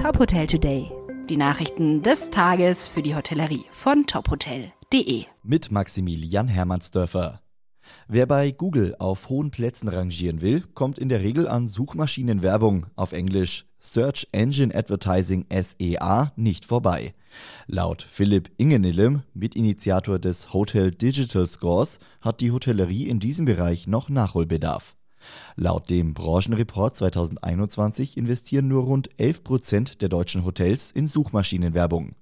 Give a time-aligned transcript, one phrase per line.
[0.00, 0.90] Top Hotel Today.
[1.28, 5.26] Die Nachrichten des Tages für die Hotellerie von tophotel.de.
[5.42, 7.42] Mit Maximilian Hermannsdörfer.
[8.08, 13.12] Wer bei Google auf hohen Plätzen rangieren will, kommt in der Regel an Suchmaschinenwerbung, auf
[13.12, 17.12] Englisch Search Engine Advertising SEA, nicht vorbei.
[17.66, 24.08] Laut Philipp Ingenillem, Mitinitiator des Hotel Digital Scores, hat die Hotellerie in diesem Bereich noch
[24.08, 24.96] Nachholbedarf.
[25.56, 32.14] Laut dem Branchenreport 2021 investieren nur rund 11 Prozent der deutschen Hotels in Suchmaschinenwerbung.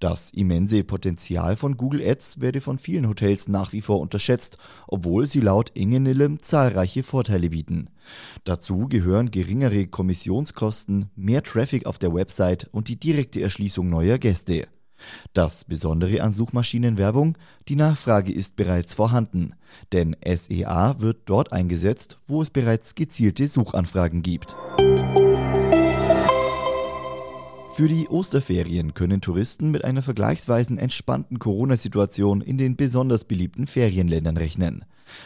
[0.00, 5.26] Das immense Potenzial von Google Ads werde von vielen Hotels nach wie vor unterschätzt, obwohl
[5.26, 7.88] sie laut Ingenillem zahlreiche Vorteile bieten.
[8.44, 14.66] Dazu gehören geringere Kommissionskosten, mehr Traffic auf der Website und die direkte Erschließung neuer Gäste.
[15.32, 17.36] Das Besondere an Suchmaschinenwerbung,
[17.68, 19.54] die Nachfrage ist bereits vorhanden,
[19.92, 24.54] denn SEA wird dort eingesetzt, wo es bereits gezielte Suchanfragen gibt.
[27.74, 34.36] Für die Osterferien können Touristen mit einer vergleichsweise entspannten Corona-Situation in den besonders beliebten Ferienländern
[34.36, 34.84] rechnen.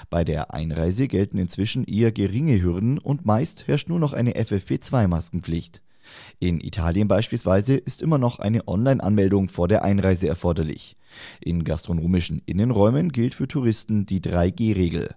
[0.08, 5.82] Bei der Einreise gelten inzwischen eher geringe Hürden und meist herrscht nur noch eine FFP2-Maskenpflicht.
[6.40, 10.96] In Italien beispielsweise ist immer noch eine Online-Anmeldung vor der Einreise erforderlich.
[11.40, 15.10] In gastronomischen Innenräumen gilt für Touristen die 3G-Regel.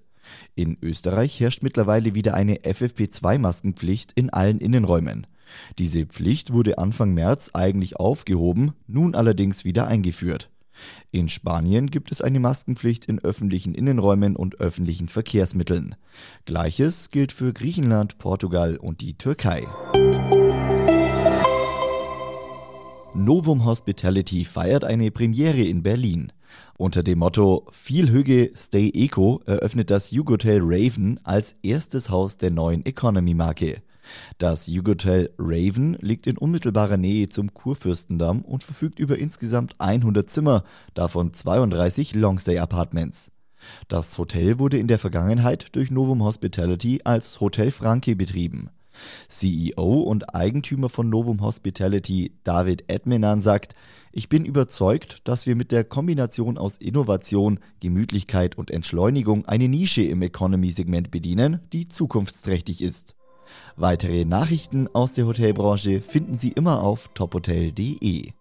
[0.56, 5.28] In Österreich herrscht mittlerweile wieder eine FFP2-Maskenpflicht in allen Innenräumen.
[5.78, 10.50] Diese Pflicht wurde Anfang März eigentlich aufgehoben, nun allerdings wieder eingeführt.
[11.12, 15.96] In Spanien gibt es eine Maskenpflicht in öffentlichen Innenräumen und öffentlichen Verkehrsmitteln.
[16.46, 19.68] Gleiches gilt für Griechenland, Portugal und die Türkei.
[23.14, 26.32] Novum Hospitality feiert eine Premiere in Berlin.
[26.78, 32.52] Unter dem Motto Viel Hüge, Stay Eco eröffnet das Jugotel Raven als erstes Haus der
[32.52, 33.82] neuen Economy-Marke.
[34.38, 40.64] Das Jugotel Raven liegt in unmittelbarer Nähe zum Kurfürstendamm und verfügt über insgesamt 100 Zimmer,
[40.94, 43.32] davon 32 Longstay-Apartments.
[43.90, 48.70] Das Hotel wurde in der Vergangenheit durch Novum Hospitality als Hotel Franke betrieben.
[49.28, 53.76] CEO und Eigentümer von Novum Hospitality David Edmenan sagt,
[54.12, 60.04] ich bin überzeugt, dass wir mit der Kombination aus Innovation, Gemütlichkeit und Entschleunigung eine Nische
[60.04, 63.16] im Economy-Segment bedienen, die zukunftsträchtig ist.
[63.76, 68.32] Weitere Nachrichten aus der Hotelbranche finden Sie immer auf tophotel.de.